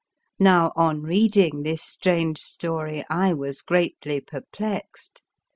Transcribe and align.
Now 0.39 0.73
on 0.75 1.03
reading 1.03 1.61
this 1.61 1.83
strange 1.83 2.39
story 2.39 3.05
I 3.07 3.33
was 3.33 3.61
greatly 3.61 4.19
perplexed. 4.19 5.21